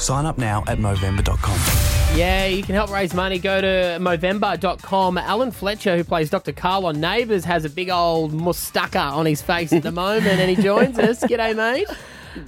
Sign 0.00 0.26
up 0.26 0.38
now 0.38 0.64
at 0.66 0.78
Movember.com. 0.78 2.18
Yeah, 2.18 2.46
you 2.46 2.62
can 2.62 2.74
help 2.74 2.90
raise 2.90 3.14
money. 3.14 3.38
Go 3.38 3.60
to 3.60 3.98
Movember.com. 4.00 5.18
Alan 5.18 5.50
Fletcher, 5.52 5.96
who 5.96 6.04
plays 6.04 6.30
Dr. 6.30 6.52
Karl 6.52 6.86
on 6.86 7.00
Neighbours, 7.00 7.44
has 7.44 7.64
a 7.64 7.70
big 7.70 7.90
old 7.90 8.32
mustaka 8.32 9.12
on 9.12 9.26
his 9.26 9.42
face 9.42 9.72
at 9.72 9.82
the 9.82 9.92
moment, 9.92 10.40
and 10.40 10.50
he 10.50 10.60
joins 10.60 10.98
us. 10.98 11.22
G'day, 11.24 11.54
mate. 11.54 11.86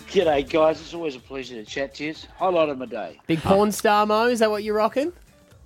G'day, 0.09 0.49
guys. 0.49 0.81
It's 0.81 0.95
always 0.95 1.15
a 1.15 1.21
pleasure 1.21 1.55
to 1.55 1.65
chat 1.65 1.95
to 1.97 2.05
you. 2.07 2.15
Highlight 2.37 2.71
of 2.71 2.79
my 2.79 2.87
day. 2.87 3.21
Big 3.27 3.41
porn 3.41 3.71
star 3.71 4.07
Mo, 4.07 4.27
is 4.27 4.41
that 4.41 4.51
what 4.51 4.65
you're 4.65 4.77
rocking? 4.77 5.13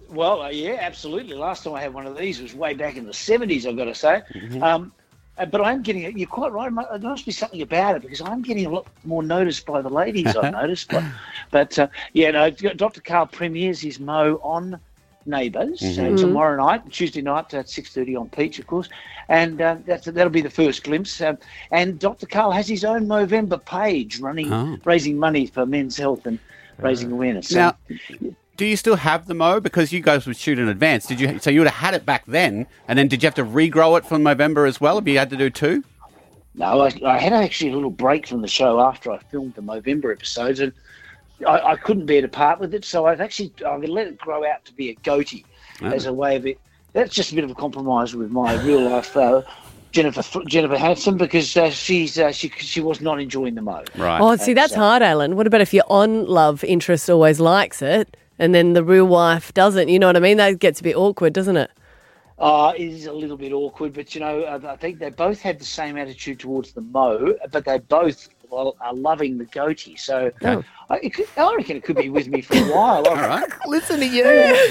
Well, 0.09 0.43
uh, 0.43 0.51
yeah, 0.51 0.79
absolutely. 0.81 1.35
Last 1.35 1.65
time 1.65 1.75
I 1.75 1.81
had 1.81 1.95
one 1.95 2.07
of 2.07 2.17
these 2.17 2.41
was 2.41 2.55
way 2.55 2.75
back 2.75 2.97
in 2.97 3.07
the 3.07 3.13
70s, 3.13 3.67
I've 3.67 3.77
got 3.77 3.85
to 3.87 3.95
say. 3.95 4.23
Um, 4.61 4.93
uh, 5.39 5.47
but 5.47 5.61
I'm 5.61 5.83
getting, 5.83 6.17
you're 6.19 6.29
quite 6.29 6.53
right, 6.53 6.73
there 7.01 7.11
must 7.11 7.27
be 7.27 7.33
something 7.33 7.63
about 7.63 7.97
it 7.97 8.03
because 8.03 8.21
I'm 8.21 8.43
getting 8.43 8.67
a 8.67 8.71
lot 8.71 8.87
more 9.05 9.23
noticed 9.23 9.67
by 9.67 9.83
the 9.83 9.89
ladies, 9.91 10.35
I've 10.37 10.53
noticed. 10.63 10.89
But, 10.91 11.05
but 11.51 11.79
uh, 11.79 11.89
yeah, 12.13 12.31
no, 12.31 12.51
Dr. 12.51 13.01
Karl 13.01 13.27
premieres 13.27 13.81
his 13.81 14.01
Mo 14.01 14.41
on 14.43 14.79
Neighbours 15.29 15.83
uh, 15.83 16.17
tomorrow 16.17 16.57
night, 16.65 16.89
Tuesday 16.91 17.21
night 17.21 17.53
at 17.53 17.67
6.30 17.67 18.21
on 18.21 18.29
Peach, 18.31 18.59
of 18.61 18.67
course. 18.69 18.89
And 19.29 19.61
uh, 19.61 19.77
that's, 19.85 20.07
that'll 20.07 20.31
be 20.31 20.41
the 20.41 20.49
first 20.51 20.85
glimpse. 20.85 21.21
Um, 21.21 21.37
and 21.73 21.99
Dr. 21.99 22.27
Karl 22.27 22.53
has 22.53 22.69
his 22.69 22.85
own 22.85 23.07
Movember 23.07 23.65
page 23.65 24.21
running, 24.21 24.53
Oh. 24.53 24.79
raising 24.85 25.19
money 25.19 25.47
for 25.47 25.67
men's 25.67 25.97
health 25.97 26.27
and 26.27 26.39
raising 26.79 27.11
awareness. 27.11 27.49
So- 27.49 27.57
Now, 27.57 27.77
do 28.57 28.65
you 28.65 28.77
still 28.77 28.97
have 28.97 29.27
the 29.27 29.35
mo? 29.35 29.61
Because 29.61 29.93
you 29.93 30.01
guys 30.01 30.27
would 30.27 30.37
shoot 30.37 30.59
in 30.59 30.69
advance. 30.69 31.07
Did 31.07 31.21
you? 31.21 31.39
So 31.39 31.51
you 31.51 31.61
would 31.61 31.69
have 31.69 31.81
had 31.81 31.95
it 31.95 32.07
back 32.07 32.25
then, 32.27 32.67
and 32.89 32.99
then 32.99 33.09
did 33.09 33.23
you 33.23 33.27
have 33.27 33.35
to 33.35 33.45
regrow 33.45 33.99
it 33.99 34.07
from 34.07 34.23
November 34.23 34.67
as 34.67 34.81
well? 34.81 34.97
Have 34.97 35.07
you 35.07 35.19
had 35.19 35.31
to 35.31 35.37
do 35.37 35.51
two? 35.51 35.85
No, 36.55 36.81
I, 36.81 36.91
I 37.05 37.19
had 37.19 37.35
actually 37.35 37.73
a 37.73 37.75
little 37.75 37.91
break 37.91 38.27
from 38.27 38.41
the 38.41 38.49
show 38.49 38.81
after 38.81 39.13
I 39.13 39.19
filmed 39.19 39.55
the 39.55 39.63
November 39.63 40.11
episodes, 40.11 40.61
and 40.61 40.73
I, 41.47 41.61
I 41.61 41.77
couldn't 41.77 42.07
bear 42.07 42.23
to 42.23 42.29
part 42.29 42.59
with 42.59 42.73
it. 42.75 42.85
So 42.85 43.07
I've 43.07 43.21
actually 43.21 43.53
I've 43.67 43.85
let 43.85 44.07
it 44.07 44.19
grow 44.19 44.45
out 44.47 44.65
to 44.65 44.73
be 44.73 44.91
a 44.91 44.95
goatee 44.95 45.45
as 45.83 46.07
a 46.07 46.13
way 46.13 46.37
of 46.37 46.47
it. 46.47 46.59
That's 46.95 47.15
just 47.15 47.33
a 47.33 47.35
bit 47.35 47.45
of 47.45 47.51
a 47.51 47.55
compromise 47.55 48.17
with 48.17 48.31
my 48.31 48.55
real 48.63 48.81
life 48.89 49.15
uh, 49.17 49.43
Jennifer 49.93 50.23
Jennifer 50.47 50.79
Hansen 50.79 51.19
because 51.19 51.55
uh, 51.59 51.69
she's 51.69 52.19
uh, 52.19 52.33
she 52.33 52.49
she 52.49 52.81
was 52.81 53.03
not 53.03 53.21
enjoying 53.21 53.55
the 53.55 53.63
mo. 53.63 53.85
Right. 53.97 54.19
Oh, 54.19 54.37
see, 54.37 54.55
that's 54.55 54.73
uh, 54.73 54.79
hard, 54.79 55.03
Alan. 55.03 55.37
What 55.37 55.47
about 55.47 55.61
if 55.61 55.75
your 55.75 55.85
on 55.89 56.25
love 56.25 56.65
interest 56.65 57.11
always 57.11 57.39
likes 57.39 57.83
it 57.83 58.17
and 58.39 58.55
then 58.55 58.73
the 58.75 58.85
real 58.85 59.07
wife 59.07 59.53
doesn't? 59.55 59.89
You 59.89 59.99
know 59.99 60.07
what 60.07 60.17
I 60.17 60.21
mean? 60.21 60.37
That 60.37 60.59
gets 60.59 60.81
a 60.81 60.83
bit 60.83 60.97
awkward, 60.97 61.33
doesn't 61.33 61.57
it? 61.57 61.71
Uh, 62.39 62.73
it 62.77 62.85
is 62.89 63.07
a 63.07 63.13
little 63.13 63.37
bit 63.39 63.53
awkward, 63.53 63.95
but 63.95 64.15
you 64.15 64.21
know, 64.21 64.43
I 64.43 64.73
I 64.73 64.77
think 64.77 64.99
they 64.99 65.09
both 65.11 65.41
had 65.41 65.59
the 65.59 65.65
same 65.65 65.97
attitude 65.97 66.39
towards 66.39 66.73
the 66.73 66.83
Mo, 66.83 67.35
but 67.51 67.65
they 67.65 67.79
both 67.79 68.29
are 68.53 68.95
loving 68.95 69.39
the 69.39 69.45
goatee. 69.47 69.97
So 69.97 70.31
Okay. 70.43 70.67
I, 70.89 70.97
it 71.03 71.15
could, 71.15 71.27
I 71.37 71.55
reckon 71.57 71.77
it 71.79 71.83
could 71.83 71.97
be 71.97 72.11
with 72.11 72.29
me 72.29 72.43
for 72.43 72.55
a 72.57 72.61
while. 72.73 73.05
All 73.09 73.17
right. 73.17 73.49
Listen 73.67 73.99
to 74.01 74.07
you. 74.07 74.23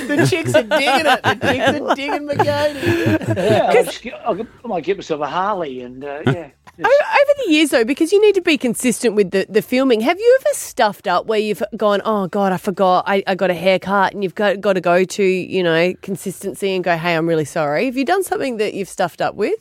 The 0.08 0.26
chicks 0.30 0.56
are 0.56 0.64
digging 0.64 1.06
it. 1.06 1.24
The 1.24 1.36
chicks 1.42 1.82
are 1.82 1.96
digging 1.96 2.28
McGoney. 2.28 3.36
Yeah, 3.36 3.64
I'll 3.66 3.74
just 3.84 4.02
get, 4.02 4.14
get, 4.38 4.48
I 4.64 4.68
might 4.68 4.84
get 4.84 4.98
myself 4.98 5.22
a 5.22 5.28
Harley 5.28 5.82
and 5.82 6.04
uh, 6.06 6.22
yeah. 6.28 6.50
Over 6.78 7.44
the 7.46 7.52
years, 7.52 7.70
though, 7.70 7.86
because 7.86 8.12
you 8.12 8.22
need 8.22 8.36
to 8.36 8.42
be 8.42 8.58
consistent 8.58 9.16
with 9.16 9.32
the, 9.32 9.46
the 9.48 9.62
filming, 9.62 10.02
have 10.02 10.20
you 10.20 10.40
ever 10.42 10.54
stuffed 10.54 11.08
up 11.08 11.26
where 11.26 11.40
you've 11.40 11.64
gone, 11.78 12.02
oh, 12.04 12.28
God, 12.28 12.52
I 12.52 12.58
forgot, 12.58 13.06
I, 13.08 13.24
I 13.28 13.36
got 13.36 13.50
a 13.50 13.54
haircut, 13.54 14.14
and 14.14 14.24
you've 14.24 14.36
got, 14.36 14.60
got 14.60 14.74
to 14.74 14.82
go 14.82 15.06
to, 15.06 15.24
you 15.24 15.64
know, 15.64 15.94
consistency 16.02 16.76
and 16.76 16.84
go, 16.84 16.98
hey, 16.98 17.16
I'm 17.16 17.28
really 17.28 17.46
sorry? 17.46 17.86
Have 17.86 17.96
you 17.96 18.04
done 18.04 18.24
something 18.24 18.58
that 18.58 18.74
you've 18.74 18.90
stuffed 18.90 19.22
up 19.22 19.36
with? 19.36 19.58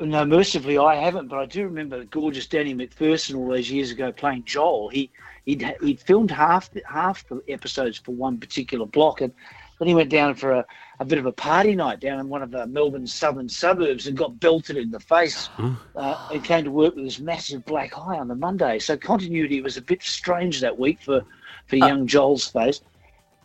No, 0.00 0.24
mercifully 0.24 0.78
I 0.78 0.94
haven't, 0.94 1.26
but 1.26 1.38
I 1.38 1.46
do 1.46 1.64
remember 1.64 2.04
gorgeous 2.04 2.46
Danny 2.46 2.72
MacPherson 2.72 3.34
all 3.36 3.48
those 3.48 3.68
years 3.68 3.90
ago 3.90 4.12
playing 4.12 4.44
Joel. 4.44 4.90
He 4.90 5.10
he'd 5.44 5.74
he'd 5.82 6.00
filmed 6.00 6.30
half 6.30 6.70
the, 6.70 6.82
half 6.88 7.26
the 7.28 7.42
episodes 7.48 7.98
for 7.98 8.12
one 8.12 8.38
particular 8.38 8.86
block, 8.86 9.20
and 9.20 9.32
then 9.78 9.88
he 9.88 9.94
went 9.94 10.10
down 10.10 10.34
for 10.34 10.52
a, 10.52 10.66
a 11.00 11.04
bit 11.04 11.18
of 11.18 11.26
a 11.26 11.32
party 11.32 11.74
night 11.74 12.00
down 12.00 12.18
in 12.18 12.28
one 12.28 12.42
of 12.42 12.54
uh, 12.54 12.66
Melbourne's 12.66 13.12
southern 13.12 13.48
suburbs 13.48 14.06
and 14.06 14.16
got 14.16 14.40
belted 14.40 14.76
in 14.76 14.90
the 14.90 15.00
face. 15.00 15.48
Uh, 15.94 16.28
and 16.32 16.44
came 16.44 16.64
to 16.64 16.70
work 16.70 16.94
with 16.94 17.04
this 17.04 17.20
massive 17.20 17.64
black 17.64 17.96
eye 17.96 18.18
on 18.18 18.28
the 18.28 18.34
Monday. 18.34 18.78
So 18.78 18.96
continuity 18.96 19.60
was 19.60 19.76
a 19.76 19.82
bit 19.82 20.02
strange 20.02 20.60
that 20.60 20.78
week 20.78 21.00
for 21.00 21.22
for 21.66 21.76
young 21.76 22.06
Joel's 22.06 22.48
face. 22.48 22.80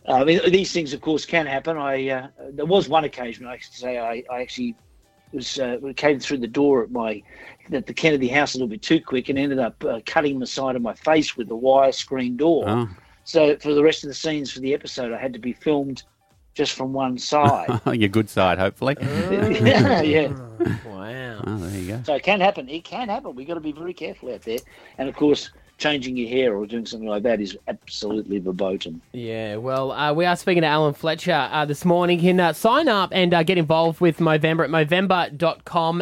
Uh, 0.08 0.12
I 0.12 0.24
mean, 0.24 0.40
these 0.50 0.72
things, 0.72 0.92
of 0.92 1.00
course, 1.00 1.24
can 1.24 1.46
happen. 1.46 1.76
I 1.76 2.08
uh, 2.08 2.28
there 2.52 2.66
was 2.66 2.88
one 2.88 3.04
occasion 3.04 3.46
I 3.46 3.58
should 3.58 3.72
say 3.72 3.98
I, 3.98 4.22
I 4.30 4.42
actually 4.42 4.76
was 5.32 5.58
uh, 5.58 5.78
came 5.96 6.20
through 6.20 6.38
the 6.38 6.46
door 6.46 6.82
at 6.82 6.90
my 6.90 7.22
at 7.72 7.86
the 7.86 7.94
Kennedy 7.94 8.28
house 8.28 8.54
a 8.54 8.58
little 8.58 8.68
bit 8.68 8.82
too 8.82 9.00
quick 9.00 9.28
and 9.28 9.38
ended 9.38 9.58
up 9.58 9.82
uh, 9.84 10.00
cutting 10.06 10.38
the 10.38 10.46
side 10.46 10.76
of 10.76 10.82
my 10.82 10.94
face 10.94 11.36
with 11.36 11.48
the 11.48 11.56
wire 11.56 11.92
screen 11.92 12.36
door. 12.36 12.64
Oh. 12.66 12.88
So 13.24 13.56
for 13.56 13.72
the 13.72 13.82
rest 13.82 14.04
of 14.04 14.08
the 14.08 14.14
scenes 14.14 14.52
for 14.52 14.60
the 14.60 14.74
episode, 14.74 15.12
I 15.12 15.18
had 15.18 15.32
to 15.32 15.38
be 15.38 15.52
filmed 15.52 16.02
just 16.54 16.72
from 16.72 16.92
one 16.92 17.18
side. 17.32 17.80
Your 17.86 18.08
good 18.08 18.30
side, 18.30 18.58
hopefully. 18.58 18.96
yeah, 19.00 20.00
yeah. 20.02 20.28
Wow. 20.86 21.40
Oh, 21.46 21.56
there 21.58 21.80
you 21.80 21.88
go. 21.88 22.02
So 22.04 22.14
it 22.14 22.22
can 22.22 22.40
happen. 22.40 22.68
It 22.68 22.84
can 22.84 23.08
happen. 23.08 23.34
We've 23.34 23.46
got 23.46 23.54
to 23.54 23.60
be 23.60 23.72
very 23.72 23.92
careful 23.92 24.32
out 24.32 24.42
there. 24.42 24.58
And 24.98 25.08
of 25.08 25.16
course, 25.16 25.50
changing 25.76 26.16
your 26.16 26.28
hair 26.28 26.56
or 26.56 26.66
doing 26.66 26.86
something 26.86 27.08
like 27.08 27.24
that 27.24 27.40
is 27.40 27.58
absolutely 27.68 28.38
verboten. 28.38 29.02
Yeah, 29.12 29.56
well, 29.56 29.92
uh, 29.92 30.12
we 30.12 30.24
are 30.24 30.36
speaking 30.36 30.62
to 30.62 30.68
Alan 30.68 30.94
Fletcher 30.94 31.48
uh, 31.50 31.64
this 31.64 31.84
morning. 31.84 32.20
You 32.20 32.30
can 32.30 32.40
uh, 32.40 32.52
sign 32.52 32.88
up 32.88 33.10
and 33.12 33.34
uh, 33.34 33.42
get 33.42 33.58
involved 33.58 34.00
with 34.00 34.18
Movember 34.18 34.64
at 34.64 34.70
movember.com. 34.70 35.92